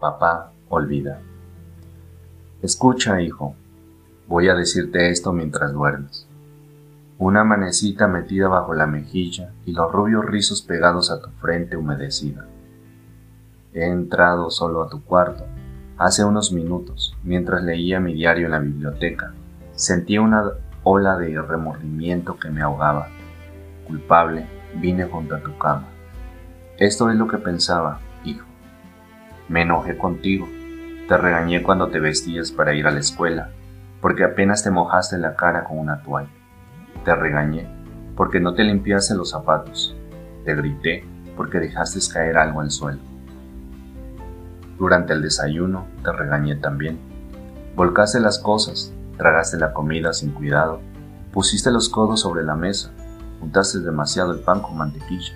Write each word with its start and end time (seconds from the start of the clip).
Papá 0.00 0.52
olvida. 0.68 1.20
Escucha, 2.62 3.20
hijo, 3.20 3.54
voy 4.26 4.48
a 4.48 4.54
decirte 4.54 5.10
esto 5.10 5.32
mientras 5.32 5.72
duermes. 5.72 6.26
Una 7.18 7.44
manecita 7.44 8.06
metida 8.06 8.48
bajo 8.48 8.74
la 8.74 8.86
mejilla 8.86 9.52
y 9.64 9.72
los 9.72 9.90
rubios 9.90 10.24
rizos 10.26 10.60
pegados 10.60 11.10
a 11.10 11.20
tu 11.20 11.30
frente 11.40 11.76
humedecida. 11.76 12.46
He 13.72 13.84
entrado 13.84 14.50
solo 14.50 14.82
a 14.82 14.88
tu 14.88 15.02
cuarto 15.02 15.44
hace 15.96 16.24
unos 16.24 16.52
minutos 16.52 17.16
mientras 17.24 17.62
leía 17.62 18.00
mi 18.00 18.12
diario 18.12 18.46
en 18.46 18.52
la 18.52 18.58
biblioteca. 18.58 19.32
Sentí 19.74 20.18
una 20.18 20.52
ola 20.82 21.16
de 21.16 21.40
remordimiento 21.40 22.38
que 22.38 22.50
me 22.50 22.62
ahogaba. 22.62 23.08
Culpable, 23.86 24.46
vine 24.74 25.04
junto 25.04 25.36
a 25.36 25.40
tu 25.40 25.56
cama. 25.58 25.88
Esto 26.78 27.10
es 27.10 27.16
lo 27.16 27.26
que 27.26 27.38
pensaba, 27.38 28.00
hijo. 28.24 28.46
Me 29.48 29.62
enojé 29.62 29.96
contigo. 29.96 30.48
Te 31.08 31.16
regañé 31.16 31.62
cuando 31.62 31.88
te 31.88 32.00
vestías 32.00 32.50
para 32.50 32.74
ir 32.74 32.86
a 32.86 32.90
la 32.90 33.00
escuela, 33.00 33.50
porque 34.00 34.24
apenas 34.24 34.64
te 34.64 34.70
mojaste 34.70 35.18
la 35.18 35.36
cara 35.36 35.64
con 35.64 35.78
una 35.78 36.02
toalla. 36.02 36.30
Te 37.04 37.14
regañé 37.14 37.68
porque 38.16 38.40
no 38.40 38.54
te 38.54 38.64
limpiaste 38.64 39.14
los 39.14 39.30
zapatos. 39.30 39.94
Te 40.44 40.54
grité 40.54 41.04
porque 41.36 41.60
dejaste 41.60 42.00
caer 42.12 42.38
algo 42.38 42.60
al 42.60 42.70
suelo. 42.70 43.00
Durante 44.78 45.12
el 45.12 45.22
desayuno 45.22 45.86
te 46.02 46.12
regañé 46.12 46.56
también. 46.56 46.98
Volcaste 47.76 48.20
las 48.20 48.38
cosas, 48.38 48.92
tragaste 49.16 49.58
la 49.58 49.72
comida 49.72 50.12
sin 50.12 50.32
cuidado, 50.32 50.80
pusiste 51.32 51.70
los 51.70 51.88
codos 51.88 52.20
sobre 52.20 52.42
la 52.42 52.56
mesa, 52.56 52.90
juntaste 53.38 53.80
demasiado 53.80 54.32
el 54.32 54.40
pan 54.40 54.60
con 54.60 54.76
mantequilla. 54.78 55.34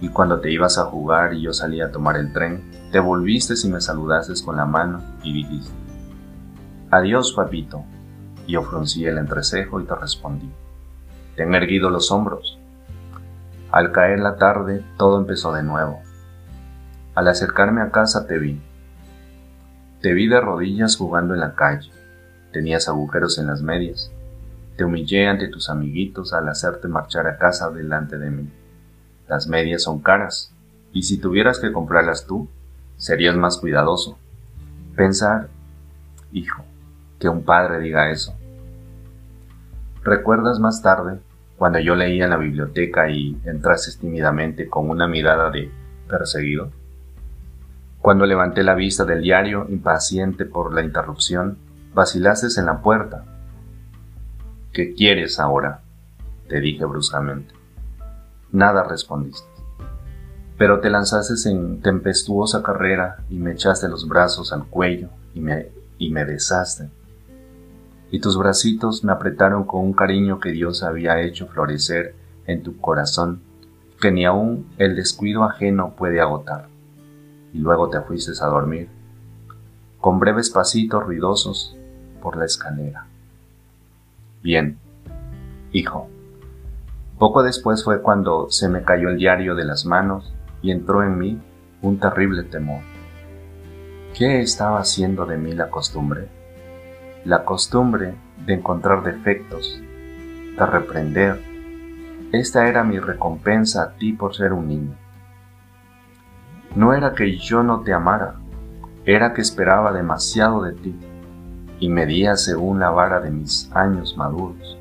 Y 0.00 0.08
cuando 0.08 0.40
te 0.40 0.50
ibas 0.50 0.78
a 0.78 0.84
jugar 0.84 1.34
y 1.34 1.42
yo 1.42 1.52
salía 1.52 1.86
a 1.86 1.92
tomar 1.92 2.16
el 2.16 2.32
tren, 2.32 2.62
te 2.90 3.00
volviste 3.00 3.54
y 3.62 3.68
me 3.68 3.80
saludaste 3.80 4.32
con 4.44 4.56
la 4.56 4.64
mano 4.64 5.02
y 5.22 5.32
dijiste, 5.32 5.72
Adiós, 6.90 7.32
papito. 7.34 7.84
Y 8.46 8.52
yo 8.52 8.62
fruncí 8.62 9.04
el 9.04 9.18
entrecejo 9.18 9.80
y 9.80 9.84
te 9.84 9.94
respondí, 9.94 10.50
Ten 11.36 11.54
erguido 11.54 11.90
los 11.90 12.10
hombros. 12.10 12.58
Al 13.70 13.92
caer 13.92 14.18
la 14.18 14.36
tarde, 14.36 14.84
todo 14.96 15.18
empezó 15.18 15.52
de 15.52 15.62
nuevo. 15.62 16.00
Al 17.14 17.28
acercarme 17.28 17.82
a 17.82 17.90
casa 17.90 18.26
te 18.26 18.38
vi. 18.38 18.60
Te 20.00 20.14
vi 20.14 20.26
de 20.26 20.40
rodillas 20.40 20.96
jugando 20.96 21.34
en 21.34 21.40
la 21.40 21.54
calle. 21.54 21.90
Tenías 22.52 22.88
agujeros 22.88 23.38
en 23.38 23.46
las 23.46 23.62
medias. 23.62 24.10
Te 24.76 24.84
humillé 24.84 25.28
ante 25.28 25.48
tus 25.48 25.70
amiguitos 25.70 26.32
al 26.32 26.48
hacerte 26.48 26.88
marchar 26.88 27.26
a 27.28 27.36
casa 27.38 27.70
delante 27.70 28.18
de 28.18 28.30
mí. 28.30 28.50
Las 29.30 29.46
medias 29.46 29.84
son 29.84 30.00
caras, 30.00 30.52
y 30.92 31.04
si 31.04 31.16
tuvieras 31.16 31.60
que 31.60 31.70
comprarlas 31.70 32.26
tú, 32.26 32.48
serías 32.96 33.36
más 33.36 33.58
cuidadoso. 33.58 34.18
Pensar, 34.96 35.46
hijo, 36.32 36.64
que 37.20 37.28
un 37.28 37.44
padre 37.44 37.78
diga 37.78 38.10
eso. 38.10 38.34
¿Recuerdas 40.02 40.58
más 40.58 40.82
tarde, 40.82 41.20
cuando 41.58 41.78
yo 41.78 41.94
leía 41.94 42.24
en 42.24 42.30
la 42.30 42.38
biblioteca 42.38 43.08
y 43.08 43.40
entraste 43.44 44.00
tímidamente 44.00 44.68
con 44.68 44.90
una 44.90 45.06
mirada 45.06 45.48
de 45.52 45.70
perseguido? 46.08 46.72
Cuando 48.00 48.26
levanté 48.26 48.64
la 48.64 48.74
vista 48.74 49.04
del 49.04 49.22
diario, 49.22 49.64
impaciente 49.68 50.44
por 50.44 50.74
la 50.74 50.82
interrupción, 50.82 51.56
vacilaste 51.94 52.48
en 52.58 52.66
la 52.66 52.82
puerta. 52.82 53.24
¿Qué 54.72 54.92
quieres 54.92 55.38
ahora? 55.38 55.82
te 56.48 56.58
dije 56.58 56.84
bruscamente. 56.84 57.59
Nada 58.52 58.82
respondiste. 58.82 59.48
Pero 60.58 60.80
te 60.80 60.90
lanzaste 60.90 61.48
en 61.48 61.80
tempestuosa 61.80 62.62
carrera 62.62 63.24
y 63.30 63.38
me 63.38 63.52
echaste 63.52 63.88
los 63.88 64.06
brazos 64.06 64.52
al 64.52 64.66
cuello 64.66 65.08
y 65.34 65.40
me, 65.40 65.68
y 65.98 66.10
me 66.10 66.24
besaste. 66.24 66.90
Y 68.10 68.20
tus 68.20 68.36
bracitos 68.36 69.04
me 69.04 69.12
apretaron 69.12 69.64
con 69.64 69.84
un 69.84 69.92
cariño 69.92 70.40
que 70.40 70.50
Dios 70.50 70.82
había 70.82 71.20
hecho 71.20 71.46
florecer 71.46 72.14
en 72.46 72.62
tu 72.62 72.76
corazón, 72.78 73.40
que 74.00 74.10
ni 74.10 74.24
aun 74.24 74.66
el 74.78 74.96
descuido 74.96 75.44
ajeno 75.44 75.94
puede 75.96 76.20
agotar. 76.20 76.66
Y 77.52 77.58
luego 77.58 77.88
te 77.88 78.00
fuiste 78.00 78.32
a 78.42 78.46
dormir, 78.46 78.88
con 80.00 80.18
breves 80.18 80.50
pasitos 80.50 81.04
ruidosos 81.04 81.76
por 82.20 82.36
la 82.36 82.46
escalera. 82.46 83.06
Bien, 84.42 84.78
hijo, 85.72 86.08
poco 87.20 87.42
después 87.42 87.84
fue 87.84 88.00
cuando 88.00 88.48
se 88.48 88.66
me 88.70 88.82
cayó 88.82 89.10
el 89.10 89.18
diario 89.18 89.54
de 89.54 89.66
las 89.66 89.84
manos 89.84 90.32
y 90.62 90.70
entró 90.70 91.04
en 91.04 91.18
mí 91.18 91.38
un 91.82 92.00
terrible 92.00 92.44
temor. 92.44 92.80
¿Qué 94.16 94.40
estaba 94.40 94.78
haciendo 94.78 95.26
de 95.26 95.36
mí 95.36 95.52
la 95.52 95.68
costumbre? 95.68 96.28
La 97.26 97.44
costumbre 97.44 98.14
de 98.46 98.54
encontrar 98.54 99.02
defectos, 99.02 99.82
de 100.56 100.66
reprender. 100.66 101.38
Esta 102.32 102.66
era 102.66 102.84
mi 102.84 102.98
recompensa 102.98 103.82
a 103.82 103.90
ti 103.90 104.14
por 104.14 104.34
ser 104.34 104.54
un 104.54 104.68
niño. 104.68 104.96
No 106.74 106.94
era 106.94 107.12
que 107.12 107.36
yo 107.36 107.62
no 107.62 107.80
te 107.82 107.92
amara, 107.92 108.36
era 109.04 109.34
que 109.34 109.42
esperaba 109.42 109.92
demasiado 109.92 110.62
de 110.62 110.72
ti 110.72 110.98
y 111.80 111.90
medía 111.90 112.36
según 112.36 112.80
la 112.80 112.88
vara 112.88 113.20
de 113.20 113.30
mis 113.30 113.70
años 113.74 114.16
maduros. 114.16 114.78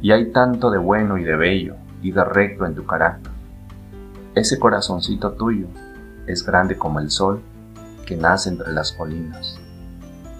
Y 0.00 0.12
hay 0.12 0.32
tanto 0.32 0.70
de 0.70 0.78
bueno 0.78 1.18
y 1.18 1.24
de 1.24 1.36
bello 1.36 1.76
y 2.02 2.12
de 2.12 2.24
recto 2.24 2.66
en 2.66 2.74
tu 2.74 2.86
carácter. 2.86 3.32
Ese 4.34 4.58
corazoncito 4.58 5.32
tuyo 5.32 5.66
es 6.26 6.44
grande 6.44 6.78
como 6.78 7.00
el 7.00 7.10
sol 7.10 7.42
que 8.06 8.16
nace 8.16 8.48
entre 8.48 8.72
las 8.72 8.92
colinas. 8.92 9.58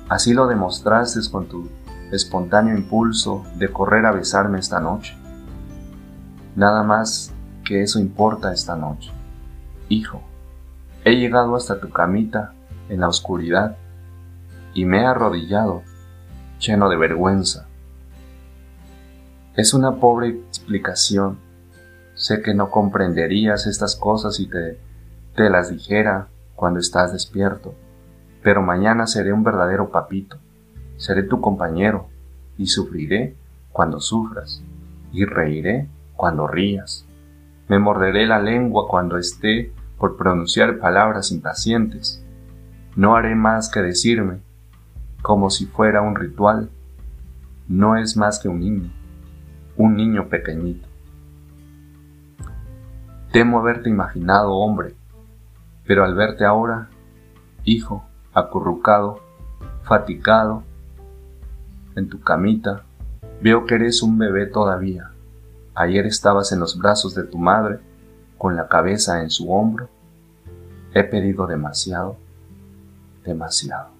Así 0.08 0.32
lo 0.32 0.46
demostraste 0.46 1.20
con 1.30 1.46
tu 1.46 1.68
espontáneo 2.10 2.76
impulso 2.76 3.44
de 3.56 3.68
correr 3.68 4.06
a 4.06 4.12
besarme 4.12 4.58
esta 4.58 4.80
noche. 4.80 5.16
Nada 6.56 6.82
más 6.82 7.32
que 7.64 7.82
eso 7.82 8.00
importa 8.00 8.52
esta 8.52 8.74
noche. 8.76 9.12
Hijo, 9.88 10.22
he 11.04 11.16
llegado 11.16 11.54
hasta 11.54 11.80
tu 11.80 11.90
camita 11.90 12.54
en 12.88 13.00
la 13.00 13.08
oscuridad 13.08 13.76
y 14.74 14.84
me 14.84 15.02
he 15.02 15.06
arrodillado 15.06 15.82
lleno 16.58 16.88
de 16.88 16.96
vergüenza 16.96 17.69
es 19.60 19.74
una 19.74 19.96
pobre 19.96 20.28
explicación. 20.28 21.38
Sé 22.14 22.40
que 22.40 22.54
no 22.54 22.70
comprenderías 22.70 23.66
estas 23.66 23.94
cosas 23.94 24.36
si 24.36 24.46
te, 24.46 24.78
te 25.36 25.50
las 25.50 25.68
dijera 25.68 26.28
cuando 26.54 26.80
estás 26.80 27.12
despierto, 27.12 27.74
pero 28.42 28.62
mañana 28.62 29.06
seré 29.06 29.34
un 29.34 29.44
verdadero 29.44 29.90
papito, 29.90 30.38
seré 30.96 31.24
tu 31.24 31.42
compañero 31.42 32.08
y 32.56 32.68
sufriré 32.68 33.36
cuando 33.70 34.00
sufras 34.00 34.62
y 35.12 35.26
reiré 35.26 35.88
cuando 36.16 36.46
rías. 36.46 37.04
Me 37.68 37.78
morderé 37.78 38.26
la 38.26 38.40
lengua 38.40 38.88
cuando 38.88 39.18
esté 39.18 39.74
por 39.98 40.16
pronunciar 40.16 40.78
palabras 40.78 41.32
impacientes. 41.32 42.24
No 42.96 43.14
haré 43.14 43.34
más 43.34 43.68
que 43.68 43.80
decirme, 43.82 44.40
como 45.20 45.50
si 45.50 45.66
fuera 45.66 46.00
un 46.00 46.16
ritual, 46.16 46.70
no 47.68 47.98
es 47.98 48.16
más 48.16 48.38
que 48.38 48.48
un 48.48 48.60
niño 48.60 48.99
un 49.80 49.96
niño 49.96 50.28
pequeñito. 50.28 50.86
Temo 53.32 53.60
haberte 53.60 53.88
imaginado 53.88 54.52
hombre, 54.52 54.94
pero 55.86 56.04
al 56.04 56.14
verte 56.14 56.44
ahora, 56.44 56.90
hijo, 57.64 58.04
acurrucado, 58.34 59.20
fatigado, 59.84 60.64
en 61.96 62.10
tu 62.10 62.20
camita, 62.20 62.82
veo 63.40 63.64
que 63.64 63.76
eres 63.76 64.02
un 64.02 64.18
bebé 64.18 64.44
todavía. 64.44 65.12
Ayer 65.74 66.04
estabas 66.04 66.52
en 66.52 66.60
los 66.60 66.76
brazos 66.76 67.14
de 67.14 67.24
tu 67.24 67.38
madre, 67.38 67.78
con 68.36 68.56
la 68.56 68.68
cabeza 68.68 69.22
en 69.22 69.30
su 69.30 69.50
hombro. 69.50 69.88
He 70.92 71.04
pedido 71.04 71.46
demasiado, 71.46 72.18
demasiado. 73.24 73.99